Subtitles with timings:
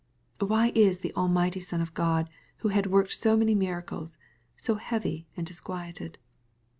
[0.39, 2.27] Why is the Almighty Son of God,
[2.65, 4.17] who had worked so many miracles,
[4.57, 6.17] so heavy and disquieted